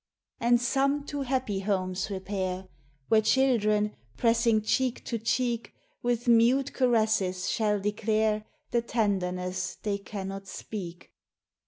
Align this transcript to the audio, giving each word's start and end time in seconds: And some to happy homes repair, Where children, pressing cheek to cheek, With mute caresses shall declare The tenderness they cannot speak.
And 0.39 0.59
some 0.59 1.03
to 1.05 1.21
happy 1.21 1.59
homes 1.59 2.09
repair, 2.09 2.67
Where 3.09 3.21
children, 3.21 3.95
pressing 4.17 4.63
cheek 4.63 5.03
to 5.03 5.19
cheek, 5.19 5.75
With 6.01 6.27
mute 6.27 6.73
caresses 6.73 7.47
shall 7.51 7.79
declare 7.79 8.45
The 8.71 8.81
tenderness 8.81 9.75
they 9.83 9.99
cannot 9.99 10.47
speak. 10.47 11.13